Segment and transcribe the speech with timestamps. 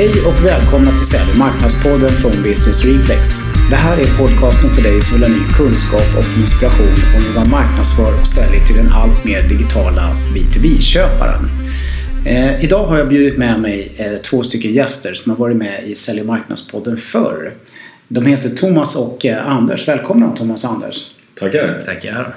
[0.00, 3.28] Hej och välkomna till Sälj marknadspodden från Business Reflex.
[3.70, 7.34] Det här är podcasten för dig som vill ha ny kunskap och inspiration om hur
[7.34, 11.44] man marknadsför och säljer till den allt mer digitala B2B-köparen.
[12.26, 15.88] Eh, idag har jag bjudit med mig eh, två stycken gäster som har varit med
[15.88, 17.54] i Sälj marknadspodden förr.
[18.08, 19.88] De heter Thomas och eh, Anders.
[19.88, 21.10] Välkomna Thomas och Anders.
[21.34, 21.82] Tackar.
[21.86, 22.36] Tackar.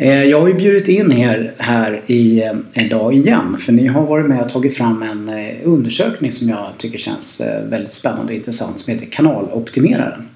[0.00, 4.06] Eh, jag har ju bjudit in er här i, eh, idag igen för ni har
[4.06, 8.36] varit med och tagit fram en eh, undersökning som jag tycker känns väldigt spännande och
[8.36, 10.28] intressant som heter Kanaloptimeraren.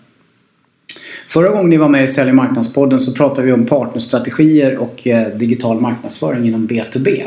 [1.29, 5.09] Förra gången ni var med i Sälj och marknadspodden så pratade vi om partnerstrategier och
[5.35, 7.27] digital marknadsföring inom B2B.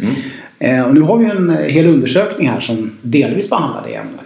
[0.00, 0.84] Mm.
[0.86, 4.23] Och nu har vi en hel undersökning här som delvis behandlar det ämnet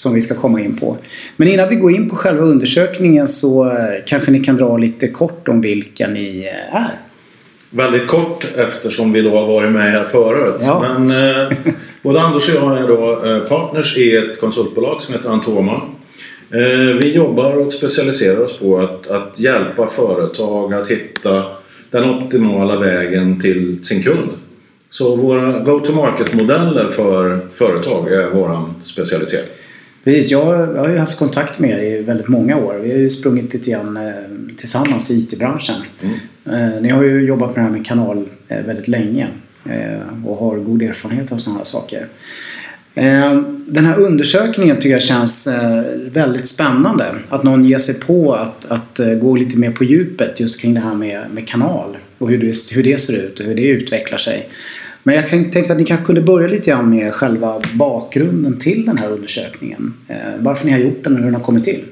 [0.00, 0.96] som vi ska komma in på.
[1.36, 5.08] Men innan vi går in på själva undersökningen så eh, kanske ni kan dra lite
[5.08, 7.00] kort om vilka ni eh, är.
[7.70, 10.56] Väldigt kort eftersom vi då har varit med här förut.
[10.60, 10.84] Ja.
[10.98, 11.56] Men eh,
[12.02, 15.82] både Anders och jag är då eh, partners i ett konsultbolag som heter Antoma.
[16.50, 21.44] Eh, vi jobbar och specialiserar oss på att, att hjälpa företag att hitta
[21.90, 24.30] den optimala vägen till sin kund.
[24.90, 29.59] Så våra go-to-market-modeller för företag är vår specialitet.
[30.04, 32.74] Precis, jag, har ju haft kontakt med er i väldigt många år.
[32.82, 34.12] Vi har ju sprungit lite grann eh,
[34.56, 35.82] tillsammans i IT-branschen.
[36.02, 36.74] Mm.
[36.74, 39.28] Eh, ni har ju jobbat med det här med kanal eh, väldigt länge
[40.26, 42.06] och har god erfarenhet av sådana här saker.
[43.66, 45.48] Den här undersökningen tycker jag känns
[46.12, 47.14] väldigt spännande.
[47.28, 50.80] Att någon ger sig på att, att gå lite mer på djupet just kring det
[50.80, 54.18] här med, med kanal och hur det, hur det ser ut och hur det utvecklar
[54.18, 54.48] sig.
[55.02, 58.98] Men jag tänkte att ni kanske kunde börja lite grann med själva bakgrunden till den
[58.98, 59.94] här undersökningen.
[60.08, 61.84] Eh, varför ni har gjort den och hur den har kommit till.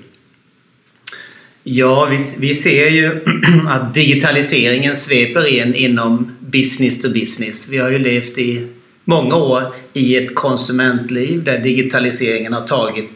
[1.63, 3.21] Ja, vi, vi ser ju
[3.69, 7.73] att digitaliseringen sveper in inom business to business.
[7.73, 8.67] Vi har ju levt i
[9.05, 13.11] många år i ett konsumentliv där digitaliseringen har tagit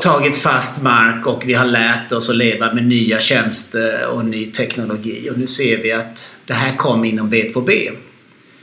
[0.00, 4.46] tagit fast mark och vi har lärt oss att leva med nya tjänster och ny
[4.46, 5.30] teknologi.
[5.30, 7.90] Och nu ser vi att det här kom inom B2B.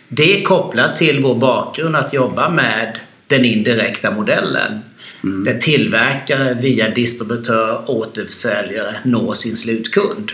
[0.07, 4.79] Det är kopplat till vår bakgrund att jobba med den indirekta modellen.
[5.23, 5.43] Mm.
[5.43, 10.31] Där tillverkare via distributör, återförsäljare når sin slutkund.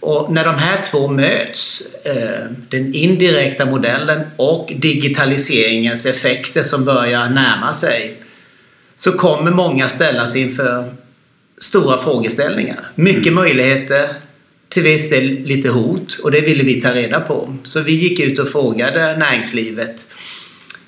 [0.00, 7.28] Och när de här två möts, eh, den indirekta modellen och digitaliseringens effekter som börjar
[7.28, 8.22] närma sig,
[8.94, 10.94] så kommer många ställas inför
[11.58, 12.80] stora frågeställningar.
[12.94, 13.34] Mycket mm.
[13.34, 14.08] möjligheter,
[14.72, 17.56] till viss del lite hot och det ville vi ta reda på.
[17.62, 20.06] Så vi gick ut och frågade näringslivet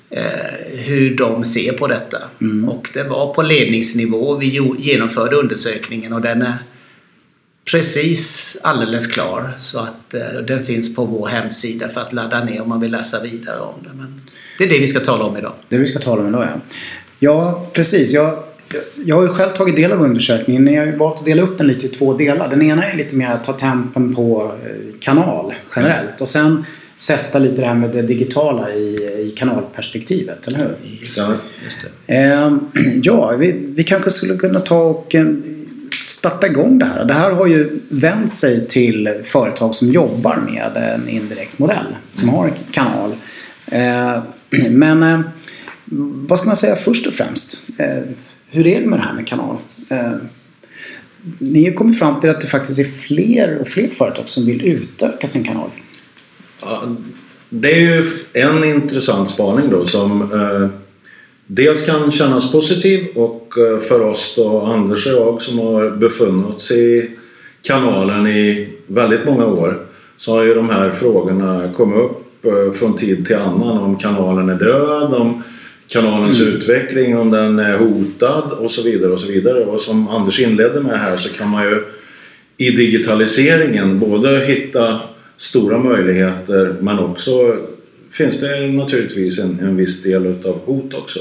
[0.09, 0.23] eh,
[0.71, 2.17] hur de ser på detta.
[2.41, 2.69] Mm.
[2.69, 6.57] Och det var på ledningsnivå vi genomförde undersökningen och den är
[7.71, 9.53] precis alldeles klar.
[9.59, 12.91] Så att eh, den finns på vår hemsida för att ladda ner om man vill
[12.91, 13.89] läsa vidare om det.
[13.93, 14.19] Men
[14.57, 15.53] det är det vi ska tala om idag.
[15.69, 16.61] Det vi ska tala om idag ja.
[17.19, 18.13] Ja, precis.
[18.13, 18.43] Jag
[19.05, 20.65] jag har ju själv tagit del av undersökningen.
[20.65, 22.49] Ni har ju valt att dela upp den lite i två delar.
[22.49, 26.65] Den ena är lite mer att ta tempen på eh, kanal generellt och sen
[26.95, 28.95] sätta lite det här med det digitala i,
[29.27, 30.75] i kanalperspektivet, eller hur?
[30.99, 31.37] Just det.
[31.63, 32.15] Just det.
[32.15, 32.53] Eh,
[33.03, 35.25] ja, vi, vi kanske skulle kunna ta och eh,
[36.03, 37.05] starta igång det här.
[37.05, 42.29] Det här har ju vänt sig till företag som jobbar med en indirekt modell, som
[42.29, 43.15] har kanal.
[43.67, 44.23] Eh,
[44.69, 45.19] men eh,
[46.27, 47.61] vad ska man säga först och främst?
[48.55, 49.57] Hur är det med det här med kanal?
[49.89, 50.11] Eh,
[51.37, 54.65] ni har kommit fram till att det faktiskt är fler och fler företag som vill
[54.65, 55.69] utöka sin kanal.
[56.61, 56.95] Ja,
[57.49, 60.67] det är ju en intressant spaning då som eh,
[61.47, 66.55] dels kan kännas positiv och eh, för oss då, Anders och jag som har befunnit
[66.55, 67.11] oss i
[67.61, 69.85] kanalen i väldigt många år
[70.17, 74.49] så har ju de här frågorna kommit upp eh, från tid till annan om kanalen
[74.49, 75.43] är död, om
[75.87, 76.53] kanalens mm.
[76.53, 79.65] utveckling, om den är hotad och så vidare och så vidare.
[79.65, 81.83] Och som Anders inledde med här så kan man ju
[82.57, 84.99] i digitaliseringen både hitta
[85.37, 87.57] stora möjligheter men också
[88.11, 91.19] finns det naturligtvis en, en viss del utav hot också.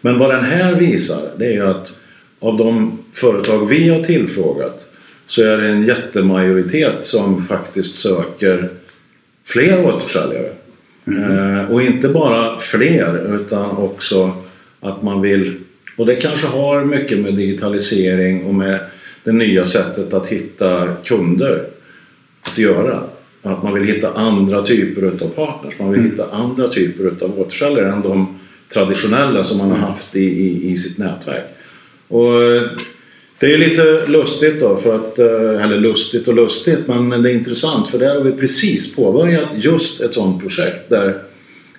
[0.00, 2.00] Men vad den här visar det är ju att
[2.40, 4.86] av de företag vi har tillfrågat
[5.26, 8.70] så är det en jättemajoritet som faktiskt söker
[9.46, 10.52] fler återförsäljare.
[11.06, 11.66] Mm.
[11.66, 14.32] och inte bara fler utan också
[14.80, 15.54] att man vill,
[15.96, 18.80] och det kanske har mycket med digitalisering och med
[19.24, 21.64] det nya sättet att hitta kunder
[22.42, 23.02] att göra.
[23.42, 26.10] Att man vill hitta andra typer utav partners, man vill mm.
[26.10, 28.38] hitta andra typer utav återförsäljare än de
[28.74, 29.86] traditionella som man har mm.
[29.86, 31.44] haft i, i, i sitt nätverk.
[32.08, 32.32] Och
[33.40, 37.34] det är lite lustigt då, för att, eh, eller lustigt och lustigt, men det är
[37.34, 41.22] intressant för där har vi precis påbörjat just ett sådant projekt där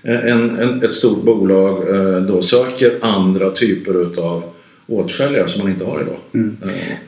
[0.04, 4.44] en, en, ett stort bolag eh, då söker andra typer utav
[4.88, 6.18] återförsäljare som man inte har idag.
[6.34, 6.58] Mm.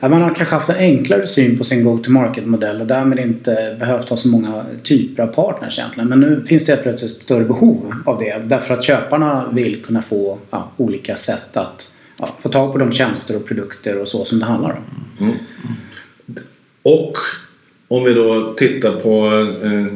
[0.00, 4.08] Ja, man har kanske haft en enklare syn på sin go-to-market-modell och därmed inte behövt
[4.08, 6.08] ha så många typer av partners egentligen.
[6.08, 10.02] Men nu finns det plötsligt ett större behov av det därför att köparna vill kunna
[10.02, 14.24] få ja, olika sätt att ja, få tag på de tjänster och produkter och så
[14.24, 14.84] som det handlar om.
[15.26, 15.34] Mm.
[16.82, 17.16] Och
[17.88, 19.26] om vi då tittar på
[19.66, 19.86] eh,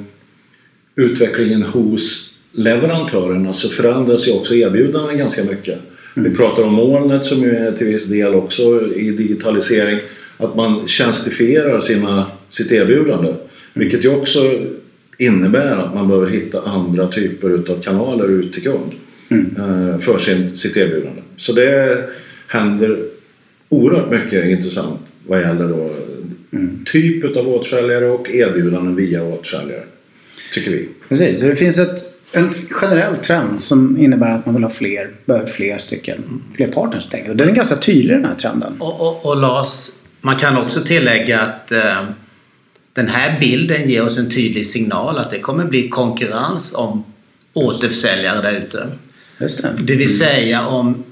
[0.96, 5.78] utvecklingen hos leverantörerna så förändras ju också erbjudanden ganska mycket.
[6.16, 6.30] Mm.
[6.30, 10.00] Vi pratar om molnet som ju är till viss del också i digitalisering.
[10.36, 13.28] Att man tjänstifierar sina, sitt erbjudande.
[13.28, 13.40] Mm.
[13.72, 14.60] Vilket ju också
[15.18, 18.92] innebär att man behöver hitta andra typer utav kanaler ut till kund.
[19.28, 19.56] Mm.
[19.58, 21.22] Eh, för sin, sitt erbjudande.
[21.36, 22.04] Så det
[22.46, 22.98] händer
[23.68, 25.90] oerhört mycket intressant vad gäller då
[26.52, 26.84] mm.
[26.84, 29.82] typ av återförsäljare och erbjudanden via återförsäljare.
[30.52, 30.88] Tycker vi.
[31.08, 32.00] Precis, så det finns ett,
[32.32, 37.08] en generell trend som innebär att man vill ha fler, behöver fler stycken, fler partners
[37.28, 38.80] Och den är ganska tydlig den här trenden.
[38.80, 39.90] Och, och, och Lars,
[40.20, 42.04] man kan också tillägga att eh,
[42.92, 47.04] den här bilden ger oss en tydlig signal att det kommer bli konkurrens om
[47.52, 48.86] återförsäljare där ute.
[49.38, 49.74] Just det.
[49.78, 51.04] det vill säga om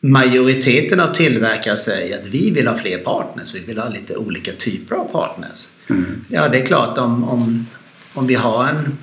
[0.00, 4.52] majoriteten av tillverkare säger att vi vill ha fler partners, vi vill ha lite olika
[4.52, 5.68] typer av partners.
[5.90, 6.24] Mm.
[6.28, 7.66] Ja, det är klart om, om,
[8.14, 8.98] om vi har en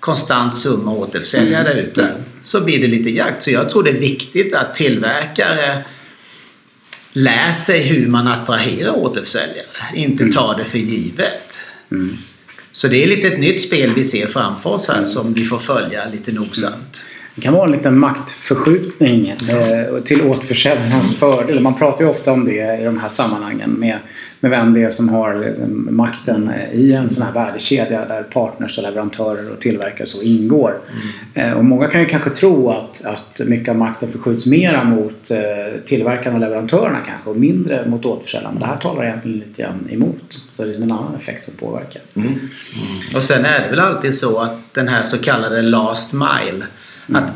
[0.00, 1.84] konstant summa återförsäljare mm.
[1.84, 3.42] ute så blir det lite jakt.
[3.42, 5.84] Så jag tror det är viktigt att tillverkare
[7.12, 10.34] lär sig hur man attraherar återförsäljare, inte mm.
[10.34, 11.52] tar det för givet.
[11.90, 12.16] Mm.
[12.72, 15.58] Så det är lite ett nytt spel vi ser framför oss här som vi får
[15.58, 17.04] följa lite nogsamt.
[17.34, 21.60] Det kan vara en liten maktförskjutning eh, till återförsäljarnas fördel.
[21.60, 23.98] Man pratar ju ofta om det i de här sammanhangen med,
[24.40, 28.22] med vem det är som har liksom, makten eh, i en sån här värdekedja där
[28.22, 30.78] partners och leverantörer och tillverkare så ingår.
[31.34, 31.50] Mm.
[31.50, 35.30] Eh, och många kan ju kanske tro att, att mycket av makten förskjuts mera mot
[35.84, 38.52] tillverkarna och leverantörerna kanske och mindre mot återförsäljarna.
[38.52, 40.24] Men det här talar egentligen lite grann emot.
[40.50, 42.02] Så det är en annan effekt som påverkar.
[42.14, 42.28] Mm.
[42.28, 42.38] Mm.
[43.16, 46.64] Och sen är det väl alltid så att den här så kallade last mile
[47.08, 47.24] Mm.
[47.24, 47.30] Att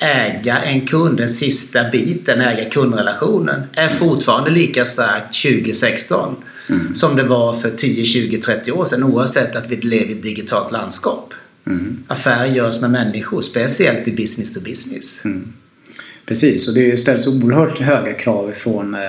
[0.00, 6.36] äga en kund, den sista biten, äga kundrelationen, är fortfarande lika starkt 2016
[6.68, 6.94] mm.
[6.94, 10.22] som det var för 10, 20, 30 år sedan oavsett att vi lever i ett
[10.22, 11.34] digitalt landskap.
[11.66, 12.04] Mm.
[12.08, 15.24] Affärer görs med människor, speciellt i business to business.
[15.24, 15.52] Mm.
[16.28, 19.00] Precis, och det ställs oerhört höga krav från, eh,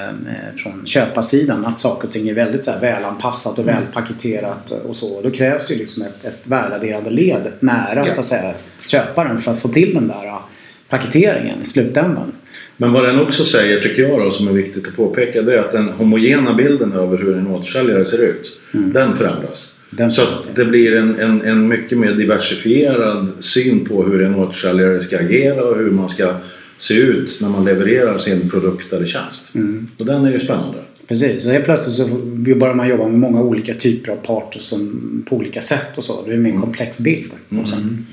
[0.57, 3.75] från köparsidan att saker och ting är väldigt så här välanpassat och mm.
[3.75, 5.21] välpaketerat och så.
[5.21, 8.09] Då krävs det liksom ett, ett värdeadderande led nära ja.
[8.09, 8.53] så att säga,
[8.85, 10.43] köparen för att få till den där uh,
[10.89, 12.31] paketeringen i slutändan.
[12.77, 15.59] Men vad den också säger, tycker jag då, som är viktigt att påpeka, det är
[15.59, 18.93] att den homogena bilden över hur en återförsäljare ser ut, mm.
[18.93, 19.75] den förändras.
[19.89, 24.35] Den så att det blir en, en, en mycket mer diversifierad syn på hur en
[24.35, 26.33] återförsäljare ska agera och hur man ska
[26.81, 29.55] se ut när man levererar sin produkt eller tjänst.
[29.55, 29.87] Mm.
[29.97, 30.77] Och den är ju spännande.
[31.07, 32.15] Precis, så helt plötsligt så
[32.55, 36.25] börjar man jobba med många olika typer av parter som, på olika sätt och så.
[36.25, 36.61] Det är en mer mm.
[36.61, 37.31] komplex bild.
[37.49, 37.65] Mm.
[37.65, 38.05] Mm.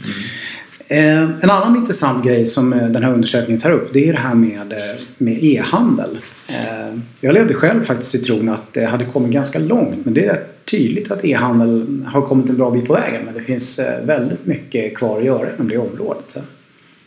[0.88, 4.18] Eh, en annan intressant grej som eh, den här undersökningen tar upp det är det
[4.18, 6.18] här med, eh, med e-handel.
[6.48, 10.24] Eh, jag levde själv faktiskt i tron att det hade kommit ganska långt men det
[10.24, 13.78] är rätt tydligt att e-handel har kommit en bra bit på vägen men det finns
[13.78, 16.36] eh, väldigt mycket kvar att göra inom det området.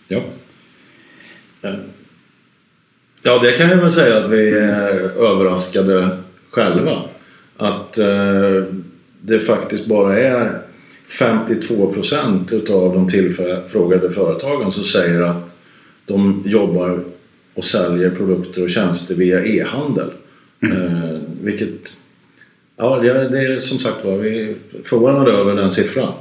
[0.08, 0.22] Ja.
[3.24, 4.94] Ja, det kan jag väl säga att vi är
[5.32, 6.18] överraskade
[6.50, 7.02] själva.
[7.58, 8.64] Att eh,
[9.22, 10.62] det faktiskt bara är
[11.20, 15.58] 52 procent utav de tillfrågade företagen som säger att
[16.06, 17.00] de jobbar
[17.54, 20.10] och säljer produkter och tjänster via e-handel.
[20.64, 20.78] Mm.
[20.78, 21.94] Eh, vilket,
[22.78, 23.00] ja
[23.32, 26.14] det är som sagt var, vi är förvånade över den siffran.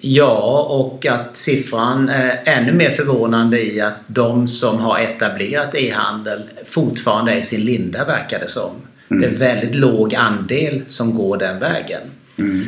[0.00, 6.42] Ja, och att siffran är ännu mer förvånande i att de som har etablerat e-handel
[6.66, 8.70] fortfarande är i sin linda verkar det som.
[9.10, 9.20] Mm.
[9.20, 12.02] Det är väldigt låg andel som går den vägen.
[12.38, 12.64] Mm.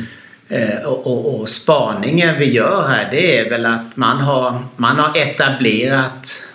[0.47, 4.99] Eh, och, och, och, spaningen vi gör här det är väl att man har, man
[4.99, 6.47] har etablerat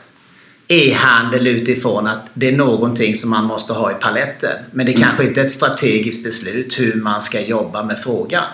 [0.69, 4.57] e-handel utifrån att det är någonting som man måste ha i paletten.
[4.73, 5.09] Men det är mm.
[5.09, 8.47] kanske inte är ett strategiskt beslut hur man ska jobba med frågan.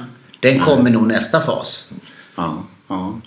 [0.42, 1.92] Den kommer nog nästa fas.
[2.34, 3.20] Ja, ja.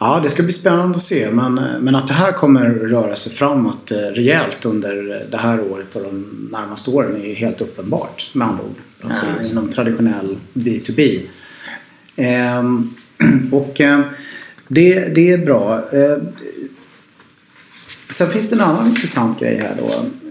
[0.00, 1.30] ja, det ska bli spännande att se.
[1.30, 5.96] Men, men att det här kommer röra sig framåt eh, rejält under det här året
[5.96, 9.10] och de närmaste åren är helt uppenbart med andra ord.
[9.10, 11.20] Äh, inom traditionell B2B.
[12.16, 12.94] Ehm,
[13.52, 14.00] och eh,
[14.68, 15.74] det, det är bra.
[15.92, 16.22] Eh,
[18.08, 19.90] sen finns det en annan intressant grej här då.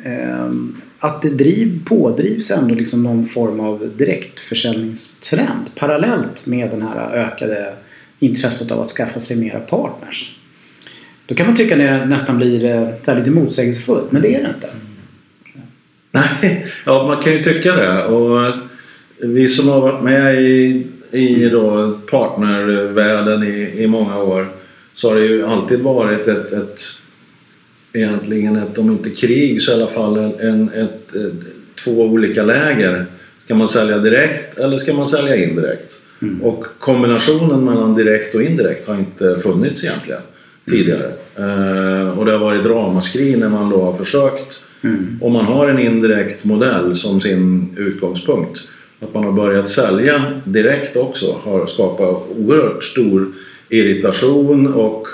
[0.09, 7.11] Ehm, att det driv, pådrivs ändå liksom någon form av direktförsäljningstrend parallellt med den här
[7.13, 7.73] ökade
[8.19, 10.37] intresset av att skaffa sig mera partners.
[11.25, 14.43] Då kan man tycka att det nästan blir eh, det lite motsägelsefullt, men det är
[14.43, 14.69] det inte.
[16.11, 18.05] Nej, ja man kan ju tycka det.
[18.05, 18.53] Och
[19.17, 24.47] vi som har varit med i, i då partnervärlden i, i många år
[24.93, 26.81] så har det ju alltid varit ett, ett
[27.93, 31.13] egentligen ett, om inte krig så i alla fall en, en ett,
[31.83, 33.05] två olika läger.
[33.37, 35.97] Ska man sälja direkt eller ska man sälja indirekt?
[36.21, 36.41] Mm.
[36.41, 40.21] Och kombinationen mellan direkt och indirekt har inte funnits egentligen
[40.69, 41.11] tidigare.
[41.35, 41.49] Mm.
[41.49, 45.17] Uh, och det har varit ramaskri när man då har försökt Mm.
[45.21, 48.59] Om man har en indirekt modell som sin utgångspunkt.
[48.99, 53.27] Att man har börjat sälja direkt också har skapat oerhört stor
[53.69, 55.07] irritation och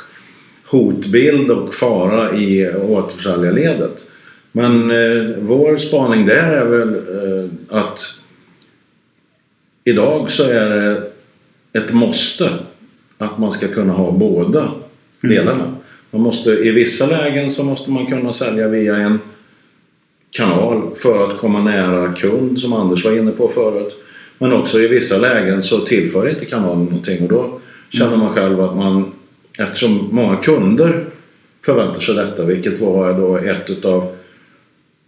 [0.67, 4.05] hotbild och fara i återförsäljarledet.
[4.51, 7.99] Men eh, vår spaning där är väl eh, att
[9.83, 11.11] idag så är det
[11.73, 12.49] ett måste
[13.17, 15.35] att man ska kunna ha båda mm.
[15.35, 15.75] delarna.
[16.11, 19.19] Man måste, I vissa lägen så måste man kunna sälja via en
[20.31, 23.97] kanal för att komma nära kund som Anders var inne på förut.
[24.37, 27.59] Men också i vissa lägen så tillför inte kanalen någonting och då
[27.89, 29.11] känner man själv att man
[29.57, 31.05] eftersom många kunder
[31.65, 34.15] förväntar sig detta vilket var då ett utav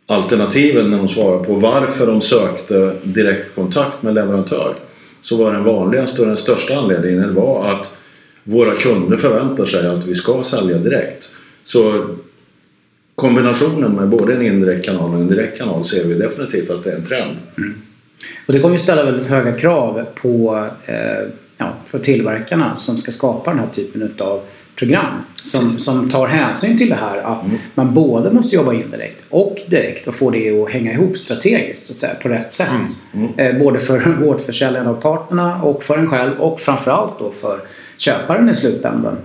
[0.08, 4.76] alternativen när de svarade på varför de sökte direktkontakt med leverantör
[5.22, 7.98] så var den vanligaste och den största anledningen var att
[8.44, 11.36] våra kunder förväntar sig att vi ska sälja direkt.
[11.64, 12.06] Så
[13.16, 16.92] kombinationen med både en indirekt kanal och en direkt kanal ser vi definitivt att det
[16.92, 17.38] är en trend.
[17.58, 17.82] Mm.
[18.48, 21.28] Och det kommer ju ställa väldigt höga krav på eh,
[21.60, 24.42] ja, för tillverkarna som ska skapa den här typen av
[24.76, 27.58] program som, som tar hänsyn till det här att mm.
[27.76, 31.94] man både måste jobba indirekt och direkt och få det att hänga ihop strategiskt så
[31.94, 32.70] att säga, på rätt sätt.
[33.14, 33.30] Mm.
[33.34, 33.56] Mm.
[33.56, 37.60] Eh, både för vårdförsäljarna och partnerna och för en själv och framförallt då för
[37.98, 39.18] köparen i slutändan.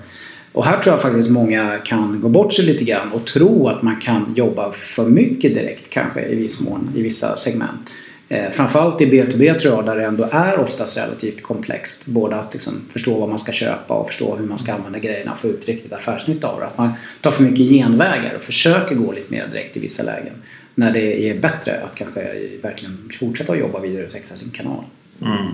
[0.53, 3.83] Och här tror jag faktiskt många kan gå bort sig lite grann och tro att
[3.83, 7.91] man kan jobba för mycket direkt kanske i viss mån i vissa segment.
[8.28, 12.07] Eh, framförallt i B2B tror jag där det ändå är oftast relativt komplext.
[12.07, 15.33] Både att liksom förstå vad man ska köpa och förstå hur man ska använda grejerna
[15.33, 16.66] och få ut riktigt affärsnytta av det.
[16.66, 20.35] Att man tar för mycket genvägar och försöker gå lite mer direkt i vissa lägen.
[20.75, 22.21] När det är bättre att kanske
[22.62, 24.85] verkligen fortsätta att jobba vidare och utveckla sin kanal.
[25.23, 25.47] Mm.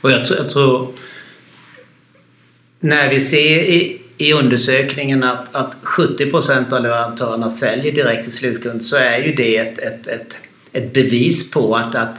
[0.00, 0.88] Och jag tror, jag tror
[2.80, 8.84] när vi ser i i undersökningen att, att 70% av leverantörerna säljer direkt till slutkund
[8.84, 10.40] så är ju det ett, ett, ett,
[10.76, 12.16] ett bevis på att, att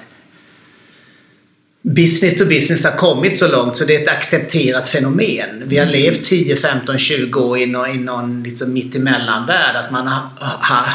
[1.81, 5.63] business to business har kommit så långt så det är ett accepterat fenomen.
[5.65, 5.99] Vi har mm.
[5.99, 9.75] levt 10, 15, 20 år i någon, i någon liksom mittemellan-värld.
[9.75, 10.85] Att man har, har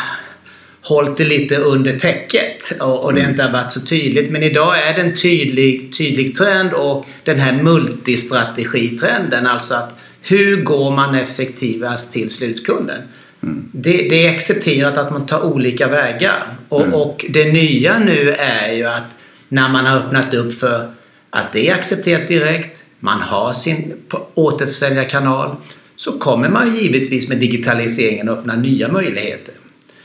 [0.82, 3.30] hållit det lite under täcket och, och det mm.
[3.30, 4.30] inte har varit så tydligt.
[4.30, 9.46] Men idag är det en tydlig, tydlig trend och den här multistrategitrenden.
[9.46, 13.02] Alltså att hur går man effektivast till slutkunden?
[13.42, 13.68] Mm.
[13.72, 16.56] Det, det, är accepterat att man tar olika vägar.
[16.68, 16.94] Och, mm.
[16.94, 19.04] och, det nya nu är ju att
[19.48, 20.94] när man har öppnat upp för
[21.30, 23.94] att det är accepterat direkt, man har sin
[24.34, 25.56] återförsäljarkanal,
[25.96, 29.54] så kommer man givetvis med digitaliseringen öppna nya möjligheter.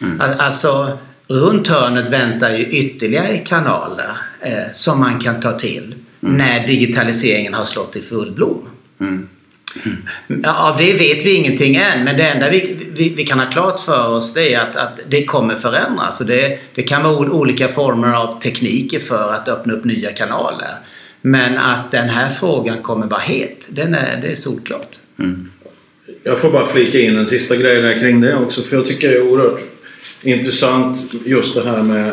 [0.01, 0.21] Mm.
[0.21, 6.37] Alltså, runt hörnet väntar ju ytterligare kanaler eh, som man kan ta till mm.
[6.37, 8.69] när digitaliseringen har slått i full blom.
[9.85, 10.45] Mm.
[10.45, 13.79] Av det vet vi ingenting än men det enda vi, vi, vi, kan ha klart
[13.79, 16.19] för oss det är att, att det kommer förändras.
[16.19, 20.77] Och det, det kan vara olika former av tekniker för att öppna upp nya kanaler.
[21.21, 24.95] Men att den här frågan kommer vara het, den är, det är solklart.
[25.19, 25.51] Mm.
[26.23, 29.09] Jag får bara flika in en sista grej där kring det också för jag tycker
[29.09, 29.63] det är oerhört
[30.21, 32.11] intressant just det här med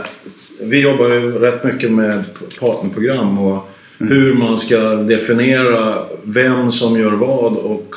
[0.60, 2.24] vi jobbar ju rätt mycket med
[2.60, 7.94] partnerprogram och hur man ska definiera vem som gör vad och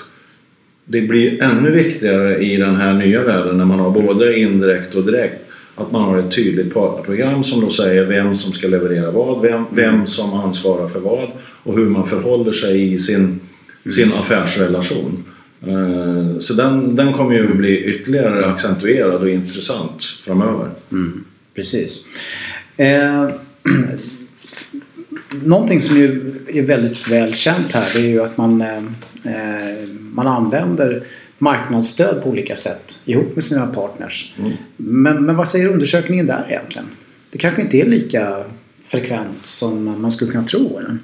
[0.86, 5.06] det blir ännu viktigare i den här nya världen när man har både indirekt och
[5.06, 9.42] direkt att man har ett tydligt partnerprogram som då säger vem som ska leverera vad,
[9.42, 11.30] vem, vem som ansvarar för vad
[11.64, 13.40] och hur man förhåller sig i sin,
[13.90, 15.24] sin affärsrelation.
[15.68, 20.70] Eh, så den, den kommer ju bli ytterligare accentuerad och intressant framöver.
[20.92, 21.24] Mm,
[21.56, 22.08] precis.
[22.78, 23.28] Eh,
[25.44, 28.84] någonting som ju är väldigt väl känt här det är ju att man, eh,
[29.90, 31.04] man använder
[31.38, 34.34] marknadsstöd på olika sätt ihop med sina partners.
[34.40, 34.52] Mm.
[34.78, 36.88] Men, men vad säger undersökningen där egentligen?
[37.32, 38.44] Det kanske inte är lika
[38.82, 40.80] frekvent som man skulle kunna tro?
[40.80, 40.98] Eller?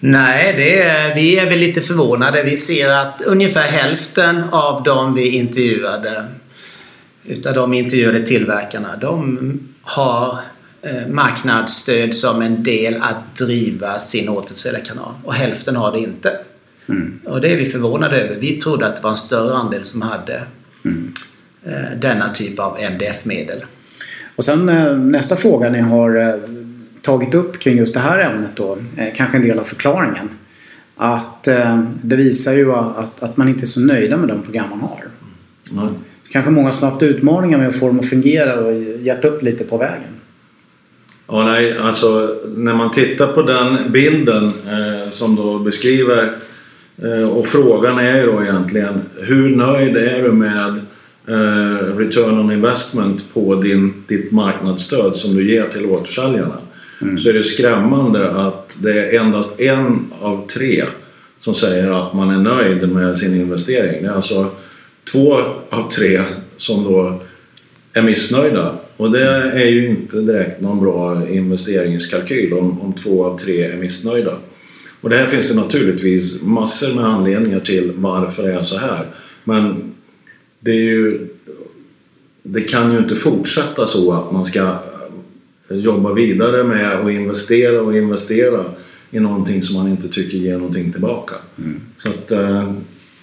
[0.00, 2.42] Nej, det är, vi är väl lite förvånade.
[2.42, 6.24] Vi ser att ungefär hälften av de vi intervjuade
[7.24, 10.55] utav de intervjuade tillverkarna, de har Eh,
[11.08, 16.38] marknadsstöd som en del att driva sin återförsäljarkanal och hälften har det inte.
[16.88, 17.20] Mm.
[17.24, 18.34] Och det är vi förvånade över.
[18.34, 20.42] Vi trodde att det var en större andel som hade
[20.84, 21.12] mm.
[21.64, 23.64] eh, denna typ av MDF-medel.
[24.36, 26.34] Och sen eh, nästa fråga ni har eh,
[27.02, 30.28] tagit upp kring just det här ämnet då, eh, kanske en del av förklaringen.
[30.96, 34.70] Att eh, det visar ju att, att man inte är så nöjda med de program
[34.70, 35.04] man har.
[35.70, 35.94] Mm.
[36.30, 39.64] Kanske många som haft utmaningar med att få dem att fungera och gett upp lite
[39.64, 40.08] på vägen.
[41.28, 46.36] Ja, nej, alltså när man tittar på den bilden eh, som då beskriver
[47.02, 50.80] eh, och frågan är ju då egentligen hur nöjd är du med
[51.28, 56.58] eh, return on investment på din, ditt marknadsstöd som du ger till återförsäljarna?
[57.02, 57.18] Mm.
[57.18, 60.84] Så är det skrämmande att det är endast en av tre
[61.38, 64.02] som säger att man är nöjd med sin investering.
[64.02, 64.50] Det är alltså
[65.12, 65.34] två
[65.70, 66.22] av tre
[66.56, 67.22] som då
[67.96, 68.78] är missnöjda.
[68.96, 73.76] Och det är ju inte direkt någon bra investeringskalkyl om, om två av tre är
[73.76, 74.38] missnöjda.
[75.00, 79.10] Och det här finns det naturligtvis massor med anledningar till varför det är så här.
[79.44, 79.92] Men
[80.60, 81.28] det, är ju,
[82.42, 84.78] det kan ju inte fortsätta så att man ska
[85.70, 88.64] jobba vidare med att investera och investera
[89.10, 91.34] i någonting som man inte tycker ger någonting tillbaka.
[91.58, 91.80] Mm.
[91.98, 92.72] Så att, eh,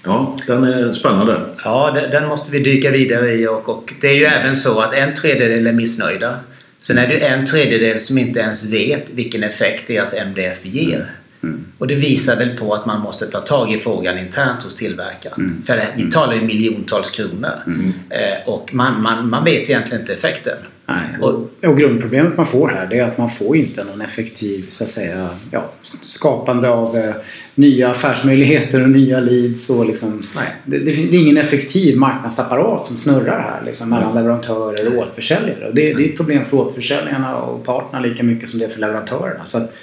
[0.04, 1.42] Ja, den är spännande.
[1.64, 4.94] Ja, den måste vi dyka vidare i och, och det är ju även så att
[4.94, 6.40] en tredjedel är missnöjda.
[6.80, 11.12] Sen är det en tredjedel som inte ens vet vilken effekt deras MDF ger.
[11.44, 11.66] Mm.
[11.78, 15.40] Och det visar väl på att man måste ta tag i frågan internt hos tillverkaren.
[15.40, 15.64] Mm.
[15.66, 17.52] För vi talar ju miljontals kronor.
[17.68, 17.94] Mm.
[18.10, 20.58] Eh, och man, man, man vet egentligen inte effekten.
[20.96, 21.22] Nej.
[21.22, 24.84] Och, och grundproblemet man får här det är att man får inte någon effektiv så
[24.84, 25.72] att säga, ja,
[26.06, 27.14] skapande av eh,
[27.56, 29.70] nya affärsmöjligheter och nya leads.
[29.70, 30.24] Och liksom,
[30.66, 35.68] det, det, det, är ingen effektiv marknadsapparat som snurrar här liksom, mellan leverantörer och återförsäljare.
[35.68, 38.70] Och det, det är ett problem för återförsäljarna och partnerna lika mycket som det är
[38.70, 39.46] för leverantörerna.
[39.46, 39.74] Så att,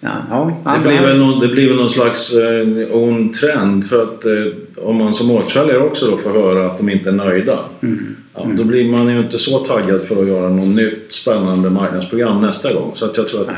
[0.00, 0.10] Ja,
[0.64, 4.24] ja, det, blir väl någon, det blir väl någon slags eh, ond trend för att
[4.24, 7.58] eh, om man som återförsäljare också då får höra att de inte är nöjda.
[7.82, 8.16] Mm.
[8.34, 8.56] Ja, mm.
[8.56, 12.72] Då blir man ju inte så taggad för att göra något nytt spännande marknadsprogram nästa
[12.72, 12.90] gång.
[12.94, 13.56] Så att jag tror att Nej.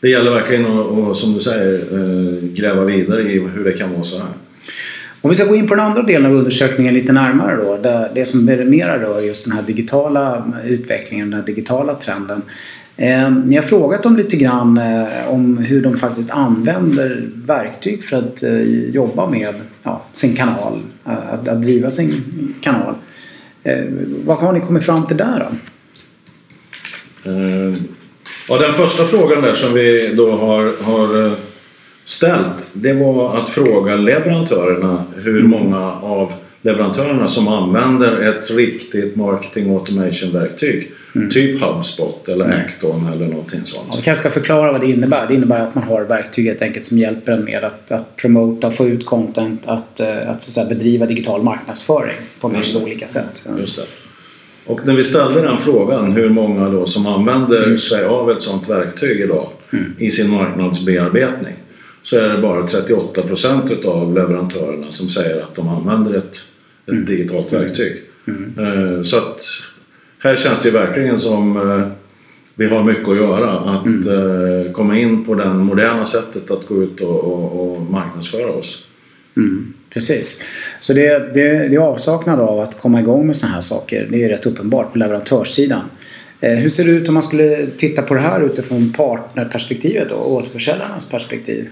[0.00, 3.92] det gäller verkligen att, att, som du säger, eh, gräva vidare i hur det kan
[3.92, 4.28] vara så här.
[5.20, 7.78] Om vi ska gå in på den andra delen av undersökningen lite närmare då.
[8.14, 12.42] Det som mera rör just den här digitala utvecklingen, den här digitala trenden.
[12.98, 18.16] Eh, ni har frågat dem lite grann eh, om hur de faktiskt använder verktyg för
[18.16, 22.24] att eh, jobba med ja, sin kanal, att, att driva sin
[22.60, 22.94] kanal.
[24.24, 25.56] Vad har ni kommit fram till där då?
[28.48, 31.36] Ja, den första frågan där som vi då har, har
[32.04, 35.50] ställt det var att fråga leverantörerna hur mm.
[35.50, 36.32] många av
[36.66, 40.90] leverantörerna som använder ett riktigt marketing automation-verktyg.
[41.14, 41.30] Mm.
[41.30, 42.58] Typ HubSpot eller mm.
[42.58, 43.98] Acton eller någonting sånt.
[43.98, 45.26] Vi kanske ska förklara vad det innebär.
[45.26, 48.70] Det innebär att man har verktyg helt enkelt som hjälper en med att, att promota,
[48.70, 53.42] få ut content, att, eh, att, så att bedriva digital marknadsföring på många olika sätt.
[53.58, 53.82] Just det.
[54.66, 57.78] Och när vi ställde den frågan, hur många då som använder mm.
[57.78, 59.94] sig av ett sådant verktyg idag mm.
[59.98, 61.54] i sin marknadsbearbetning
[62.02, 66.36] så är det bara 38 procent av leverantörerna som säger att de använder ett
[66.86, 67.04] ett mm.
[67.04, 68.02] digitalt verktyg.
[68.28, 68.54] Mm.
[68.58, 69.40] Eh, så att
[70.18, 71.88] här känns det verkligen som eh,
[72.54, 73.50] vi har mycket att göra.
[73.50, 74.66] Att mm.
[74.66, 78.88] Eh, komma in på det moderna sättet att gå ut och, och, och marknadsföra oss.
[79.36, 80.42] Mm, precis.
[80.78, 84.08] Så det, det, det är avsaknad av att komma igång med sådana här saker.
[84.10, 85.82] Det är rätt uppenbart på leverantörssidan.
[86.40, 91.08] Hur ser det ut om man skulle titta på det här utifrån partnerperspektivet och återförsäljarnas
[91.08, 91.68] perspektiv?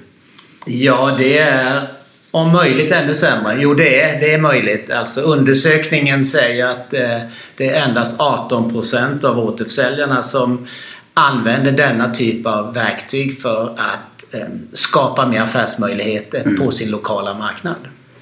[0.66, 1.88] Ja, det är
[2.34, 3.56] om möjligt ännu sämre?
[3.58, 4.90] Jo, det är, det är möjligt.
[4.90, 7.18] Alltså undersökningen säger att eh,
[7.56, 10.66] det är endast 18 procent av återförsäljarna som
[11.14, 16.56] använder denna typ av verktyg för att eh, skapa mer affärsmöjligheter mm.
[16.56, 17.76] på sin lokala marknad.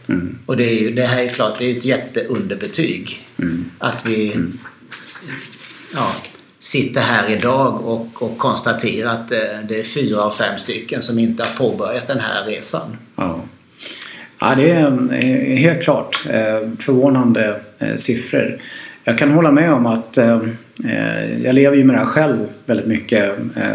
[0.09, 0.39] Mm.
[0.47, 3.29] Och det, ju, det här är klart, det är ett jätteunderbetyg.
[3.39, 3.71] Mm.
[3.79, 4.59] Att vi mm.
[5.95, 6.13] ja,
[6.61, 11.19] sitter här idag och, och konstaterar att eh, det är fyra av fem stycken som
[11.19, 12.97] inte har påbörjat den här resan.
[13.17, 13.41] Ja.
[14.43, 18.59] Ja, det är eh, helt klart eh, förvånande eh, siffror.
[19.05, 20.19] Jag kan hålla med om att
[21.45, 23.33] jag lever ju med det här själv väldigt mycket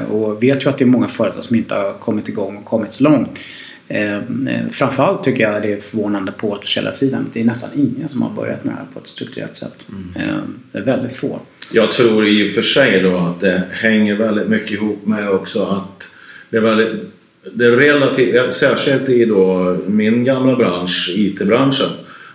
[0.10, 2.92] och vet ju att det är många företag som inte har kommit igång och kommit
[2.92, 3.40] så långt.
[4.70, 7.30] Framförallt tycker jag det är förvånande på återförsäljarsidan.
[7.34, 9.88] Det är nästan ingen som har börjat med det här på ett strukturerat sätt.
[9.90, 10.60] Mm.
[10.72, 11.40] Det är väldigt få.
[11.74, 15.64] Jag tror i och för sig då att det hänger väldigt mycket ihop med också
[15.64, 16.10] att
[16.50, 17.17] det är väldigt
[17.54, 21.90] det är relativt, särskilt i då min gamla bransch, IT-branschen,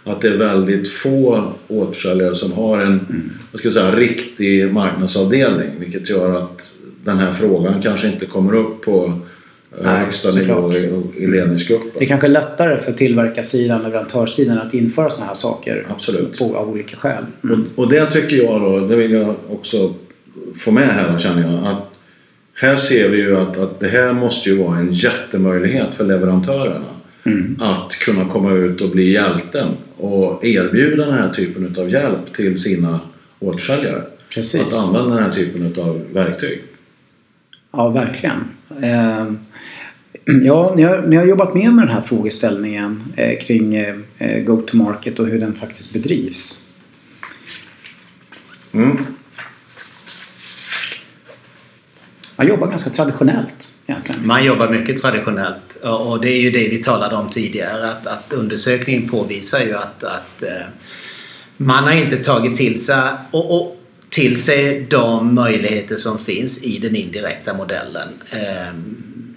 [0.04, 3.30] att det är väldigt få återförsäljare som har en mm.
[3.54, 6.72] ska säga, riktig marknadsavdelning vilket gör att
[7.04, 9.20] den här frågan kanske inte kommer upp på
[9.82, 11.90] Nej, högsta nivå i, i ledningsgruppen.
[11.98, 16.38] Det är kanske lättare för tillverkarsidan, leverantörssidan att införa sådana här saker Absolut.
[16.38, 17.24] På, av olika skäl.
[17.44, 17.66] Mm.
[17.74, 19.94] Och, och det tycker jag då, det vill jag också
[20.56, 21.66] få med här känner jag.
[21.66, 21.91] Att
[22.54, 26.86] här ser vi ju att, att det här måste ju vara en jättemöjlighet för leverantörerna.
[27.24, 27.56] Mm.
[27.60, 32.56] Att kunna komma ut och bli hjälten och erbjuda den här typen av hjälp till
[32.56, 33.00] sina
[33.38, 34.02] återförsäljare.
[34.34, 34.60] Precis.
[34.60, 36.62] Att använda den här typen av verktyg.
[37.72, 38.44] Ja, verkligen.
[38.82, 39.32] Eh,
[40.24, 45.18] ja, ni har, ni har jobbat med med den här frågeställningen eh, kring eh, Go-to-market
[45.18, 46.68] och hur den faktiskt bedrivs.
[48.72, 48.98] Mm.
[52.36, 54.26] Man jobbar ganska traditionellt egentligen.
[54.26, 58.32] Man jobbar mycket traditionellt och det är ju det vi talade om tidigare att, att
[58.32, 60.66] undersökningen påvisar ju att, att eh,
[61.56, 63.76] man har inte tagit till sig och, och,
[64.08, 68.08] till sig de möjligheter som finns i den indirekta modellen.
[68.30, 69.34] Ehm,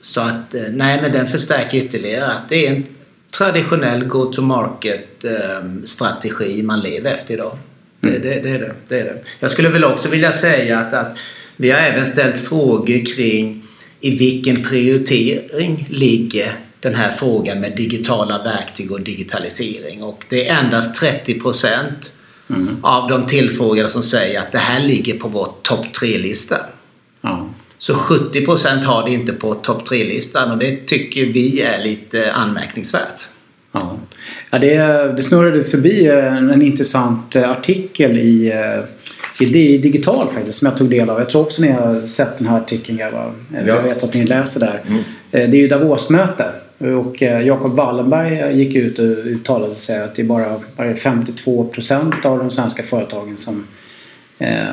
[0.00, 2.84] så att eh, nej men den förstärker ytterligare att det är en
[3.30, 7.58] traditionell go-to-market ehm, strategi man lever efter idag.
[8.00, 8.22] Det, mm.
[8.22, 9.18] det, det, är det, det är det.
[9.40, 11.16] Jag skulle väl också vilja säga att, att
[11.62, 13.62] vi har även ställt frågor kring
[14.00, 20.02] i vilken prioritering ligger den här frågan med digitala verktyg och digitalisering.
[20.02, 22.12] Och det är endast 30 procent
[22.50, 22.76] mm.
[22.82, 26.56] av de tillfrågade som säger att det här ligger på vår topp 3-lista.
[27.20, 27.48] Ja.
[27.78, 32.32] Så 70 procent har det inte på topp 3-listan och det tycker vi är lite
[32.32, 33.20] anmärkningsvärt.
[33.72, 33.98] Ja.
[34.50, 34.76] Ja, det,
[35.16, 38.52] det snurrade förbi en intressant artikel i
[39.42, 41.18] i digital faktiskt som jag tog del av.
[41.18, 43.32] Jag tror också ni har sett den här artikeln grabbar.
[43.52, 43.60] Ja.
[43.66, 44.82] Jag vet att ni läser där.
[44.86, 44.98] Mm.
[45.32, 46.44] Eh, det är ju Davos-möte.
[46.78, 51.64] Och eh, Jacob Wallenberg gick ut och uttalade sig att det är bara, bara 52
[51.64, 53.81] procent av de svenska företagen som Eh,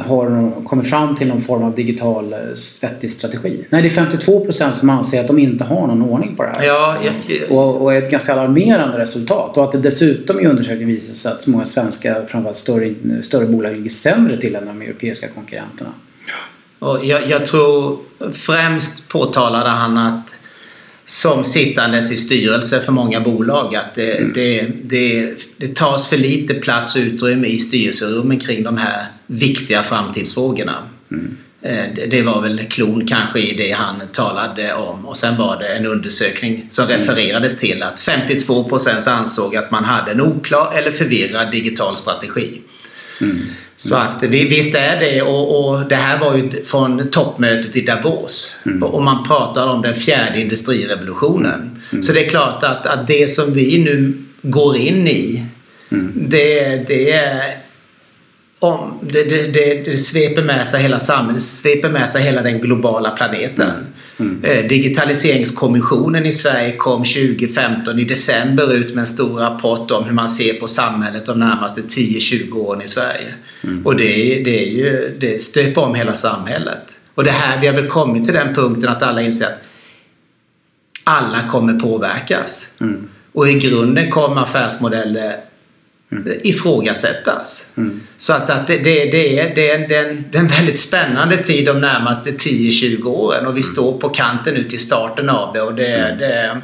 [0.06, 2.40] har kommit fram till någon form av digital eh,
[2.82, 3.66] vettig strategi.
[3.70, 6.50] Nej, det är 52 procent som anser att de inte har någon ordning på det
[6.50, 6.66] här.
[6.66, 7.52] Ja, jag...
[7.52, 9.58] och, och ett ganska alarmerande resultat.
[9.58, 13.76] Och att det dessutom i undersökningen visar sig att många svenska, framförallt större, större bolag,
[13.76, 15.90] ligger sämre till än de europeiska konkurrenterna.
[16.80, 18.00] Och jag, jag tror
[18.34, 20.36] främst påtalade han att
[21.06, 24.32] som sittandes i styrelse för många bolag att det, mm.
[24.34, 29.84] det, det, det tas för lite plats och utrymme i styrelserummen kring de här viktiga
[29.84, 30.76] framtidsfrågorna.
[31.12, 31.38] Mm.
[31.62, 35.68] Eh, det var väl klon kanske i det han talade om och sen var det
[35.68, 37.00] en undersökning som mm.
[37.00, 42.62] refererades till att 52% ansåg att man hade en oklar eller förvirrad digital strategi.
[43.22, 43.40] Mm.
[43.76, 48.60] Så att visst är det och, och, det här var ju från toppmötet i Davos.
[48.66, 48.84] Mm.
[48.84, 51.82] Och man pratar om den fjärde industrirevolutionen.
[51.92, 52.04] Mm.
[52.04, 55.46] Så det är klart att, att det som vi nu går in i
[55.92, 56.14] mm.
[56.16, 57.69] det, det är
[58.60, 62.62] om, det, det, det, det, sveper med sig hela samhället, sveper med sig hela den
[62.62, 63.72] globala planeten.
[64.18, 64.42] Mm.
[64.44, 64.68] Mm.
[64.68, 70.30] Digitaliseringskommissionen i Sverige kom 2015 i december ut med en stor rapport om hur man
[70.30, 73.34] ser på samhället de närmaste 10-20 åren i Sverige.
[73.64, 73.86] Mm.
[73.86, 76.84] Och det, det, är ju, det stöper om hela samhället.
[77.16, 79.62] Och det här, vi har väl kommit till den punkten att alla inser att
[81.04, 82.74] alla kommer påverkas.
[82.82, 83.10] Mm.
[83.34, 85.36] Och i grunden kommer affärsmodeller
[86.12, 86.40] mm.
[86.44, 87.70] ifrågasättas.
[87.78, 88.02] Mm.
[88.18, 90.48] Så att, att det, det, det, är, det, är, det, är en, det är en
[90.48, 93.64] väldigt spännande tid de närmaste 10-20 åren och vi mm.
[93.64, 95.62] står på kanten ut till starten av det.
[95.62, 96.20] Och det, mm.
[96.20, 96.62] det,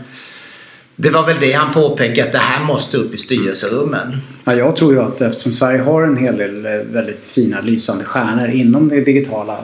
[0.95, 4.17] det var väl det han påpekade att det här måste upp i styrelserummen.
[4.43, 8.03] Ja, jag tror ju att eftersom Sverige har en hel del eh, väldigt fina lysande
[8.03, 9.59] stjärnor inom det digitala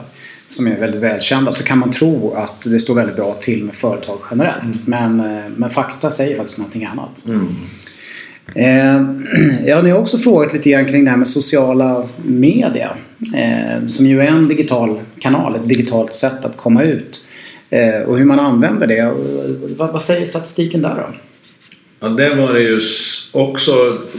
[0.47, 3.75] som är väldigt välkända så kan man tro att det står väldigt bra till med
[3.75, 4.87] företag generellt.
[4.87, 5.17] Mm.
[5.17, 7.23] Men, eh, men fakta säger faktiskt någonting annat.
[8.55, 9.01] Eh,
[9.65, 12.97] ja, ni har också frågat lite grann kring det här med sociala media.
[13.35, 17.27] Eh, som ju är en digital kanal, ett digitalt sätt att komma ut.
[17.69, 19.13] Eh, och hur man använder det.
[19.77, 21.15] Vad, vad säger statistiken där då?
[21.99, 22.79] Ja, det var det ju
[23.31, 23.71] också.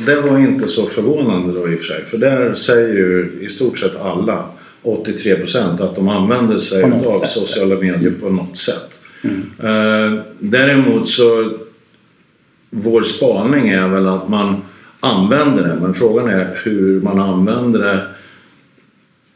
[0.06, 2.04] Det var inte så förvånande då i och för sig.
[2.04, 4.44] För där säger ju i stort sett alla
[4.82, 7.30] 83 procent att de använder sig av sätt.
[7.30, 9.00] sociala medier på något sätt.
[9.24, 9.50] Mm.
[9.58, 11.52] Eh, däremot så
[12.74, 14.62] vår spaning är väl att man
[15.00, 18.06] använder det men frågan är hur man använder det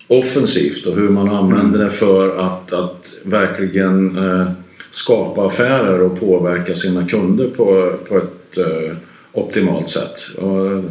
[0.09, 4.51] offensivt och hur man använder det för att, att verkligen eh,
[4.90, 8.96] skapa affärer och påverka sina kunder på, på ett eh,
[9.33, 10.18] optimalt sätt.
[10.38, 10.85] Och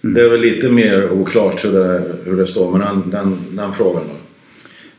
[0.00, 3.72] det är väl lite mer oklart hur det, hur det står med den, den, den
[3.72, 4.02] frågan.
[4.08, 4.14] Då.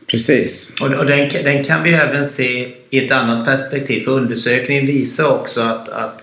[0.06, 0.74] Precis.
[0.80, 4.00] Och, och den, den, kan vi även se i ett annat perspektiv.
[4.00, 6.21] För undersökningen visar också att, att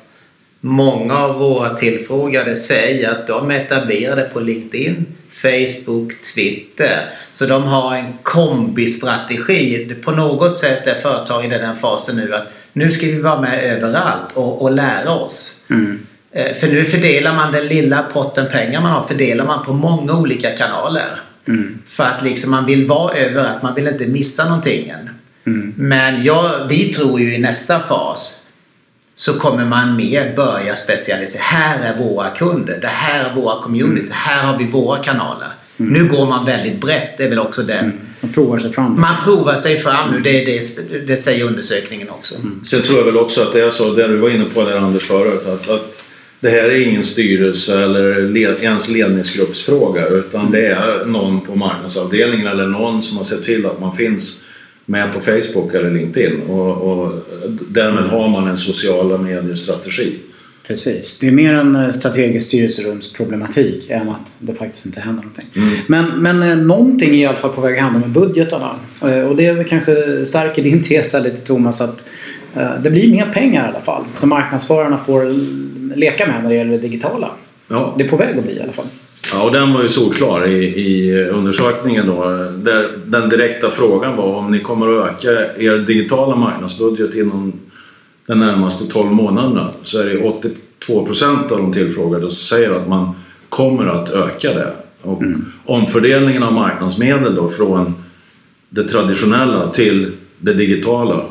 [0.61, 7.13] Många av våra tillfrågade säger att de är etablerade på LinkedIn, Facebook, Twitter.
[7.29, 9.95] Så de har en kombistrategi.
[10.03, 13.63] På något sätt är företagen i den fasen nu att nu ska vi vara med
[13.63, 15.65] överallt och, och lära oss.
[15.69, 15.99] Mm.
[16.31, 20.13] Eh, för nu fördelar man den lilla potten pengar man har fördelar man på många
[20.13, 21.19] olika kanaler.
[21.47, 21.79] Mm.
[21.85, 24.93] För att liksom man vill vara överallt, man vill inte missa någonting.
[25.45, 25.73] Mm.
[25.77, 28.43] Men jag, vi tror ju i nästa fas
[29.19, 31.41] så kommer man mer börja specialisera.
[31.41, 32.79] Här är våra kunder.
[32.81, 34.05] Det här är våra communities.
[34.05, 34.17] Mm.
[34.17, 35.47] Här har vi våra kanaler.
[35.77, 35.93] Mm.
[35.93, 37.17] Nu går man väldigt brett.
[37.17, 37.85] Det är väl också den...
[37.85, 37.99] Mm.
[38.21, 39.01] Man provar sig fram.
[39.01, 40.19] Man provar sig fram nu.
[40.19, 42.35] Det, det, det säger undersökningen också.
[42.35, 42.63] Mm.
[42.63, 44.77] Sen tror jag väl också att det är så, det du var inne på där
[44.77, 45.99] Anders förut, att, att
[46.39, 50.51] det här är ingen styrelse eller led, ens ledningsgruppsfråga utan mm.
[50.51, 54.43] det är någon på marknadsavdelningen eller någon som har sett till att man finns
[54.89, 57.13] med på Facebook eller LinkedIn och, och
[57.67, 60.13] därmed har man en sociala medier-strategi.
[60.67, 61.19] Precis.
[61.19, 65.45] Det är mer en eh, strategisk styrelserumsproblematik än att det faktiskt inte händer någonting.
[65.55, 65.69] Mm.
[65.87, 68.75] Men, men eh, någonting är i alla fall på väg att hända med budgetarna.
[69.01, 72.09] Eh, och det kanske stärker din tes lite Thomas att
[72.83, 75.35] det blir mer pengar i alla fall som marknadsförarna får
[75.95, 77.31] leka med när det gäller det digitala.
[77.67, 77.95] Ja.
[77.97, 78.85] Det är på väg att bli i alla fall.
[79.31, 82.23] Ja, och den var ju solklar i, i undersökningen då.
[82.63, 87.53] Där den direkta frågan var om ni kommer att öka er digitala marknadsbudget inom
[88.27, 89.73] de närmaste 12 månaderna.
[89.81, 93.15] Så är det 82 procent av de tillfrågade som säger att man
[93.49, 94.73] kommer att öka det.
[95.01, 95.45] Och mm.
[95.65, 97.93] omfördelningen av marknadsmedel då från
[98.69, 101.25] det traditionella till det digitala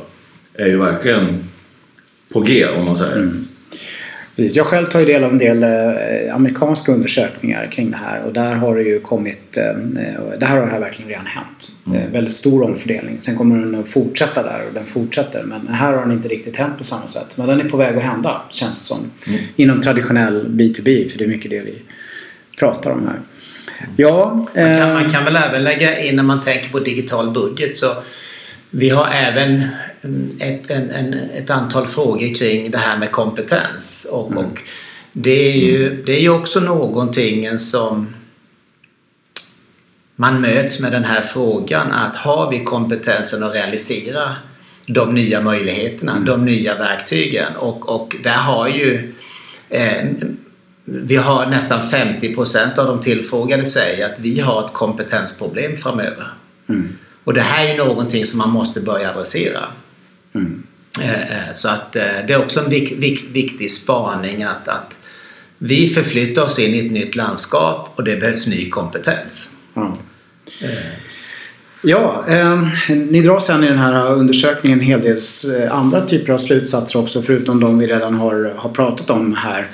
[0.55, 1.45] är ju verkligen
[2.33, 3.17] på G om man säger.
[3.17, 3.48] Mm.
[4.39, 4.57] Precis.
[4.57, 8.33] Jag själv tar ju del av en del eh, amerikanska undersökningar kring det här och
[8.33, 9.57] där har det ju kommit...
[9.57, 9.79] Eh,
[10.39, 11.69] där har det här verkligen redan hänt.
[11.87, 12.13] Mm.
[12.13, 13.21] väldigt stor omfördelning.
[13.21, 15.43] Sen kommer den att fortsätta där och den fortsätter.
[15.43, 17.37] Men här har den inte riktigt hänt på samma sätt.
[17.37, 19.11] Men den är på väg att hända känns det som.
[19.27, 19.41] Mm.
[19.57, 21.75] Inom traditionell B2B för det är mycket det vi
[22.59, 23.21] pratar om här.
[23.97, 27.77] Ja, man, kan, man kan väl även lägga in när man tänker på digital budget
[27.77, 27.87] så
[28.71, 29.63] vi har även
[30.41, 34.09] ett, en, en, ett antal frågor kring det här med kompetens.
[34.13, 34.45] Och, mm.
[34.45, 34.63] och
[35.13, 38.15] det, är ju, det är ju också någonting som
[40.17, 44.37] man möts med den här frågan att har vi kompetensen att realisera
[44.87, 46.25] de nya möjligheterna, mm.
[46.25, 49.13] de nya verktygen och, och där har ju
[49.69, 50.05] eh,
[50.85, 56.27] vi har nästan 50 procent av de tillfrågade säger att vi har ett kompetensproblem framöver.
[56.69, 56.99] Mm.
[57.25, 59.65] Och det här är någonting som man måste börja adressera.
[60.35, 60.63] Mm.
[61.03, 64.95] Eh, eh, så att eh, det är också en vik, vik, viktig spaning att, att
[65.59, 69.51] vi förflyttar oss in i ett nytt landskap och det behövs ny kompetens.
[69.77, 69.93] Mm.
[71.83, 75.19] Ja, eh, ni drar sen i den här undersökningen en hel del
[75.71, 79.67] andra typer av slutsatser också förutom de vi redan har, har pratat om här.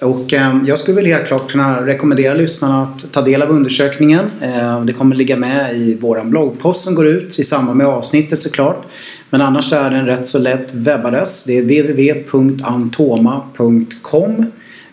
[0.00, 4.30] Och eh, jag skulle väl helt klart kunna rekommendera lyssnarna att ta del av undersökningen.
[4.42, 8.40] Eh, det kommer ligga med i vår bloggpost som går ut i samband med avsnittet
[8.40, 8.86] såklart.
[9.30, 11.44] Men annars är det en rätt så lätt webbadress.
[11.44, 14.46] Det är www.antoma.com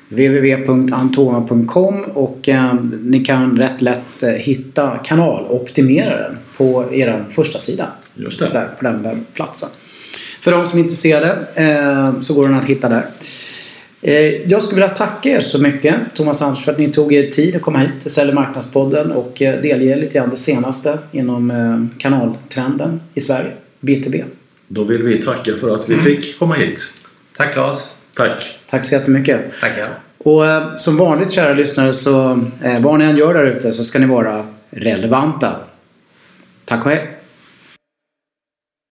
[0.10, 7.88] www.antoma.com och eh, ni kan rätt lätt hitta kanaloptimeraren på er första sida.
[8.16, 8.50] Just det.
[8.50, 9.70] Där, på den webbplatsen.
[10.42, 11.38] För de som är intresserade
[12.22, 13.06] så går den att hitta där.
[14.02, 17.28] Eh, jag skulle vilja tacka er så mycket Thomas Anders för att ni tog er
[17.28, 21.52] tid att komma hit till Sälj marknadspodden och eh, delge lite grann det senaste inom
[21.52, 24.24] eh, kanaltrenden i Sverige, B2B.
[24.68, 26.06] Då vill vi tacka för att vi mm.
[26.06, 26.82] fick komma hit.
[27.38, 27.98] Tack Claes.
[28.14, 28.60] Tack.
[28.70, 29.42] Tack så jättemycket.
[29.62, 30.00] Tackar.
[30.18, 30.44] Och
[30.78, 32.40] som vanligt kära lyssnare så
[32.80, 35.56] vad ni än gör där ute så ska ni vara relevanta.
[36.66, 37.15] Tack och hej.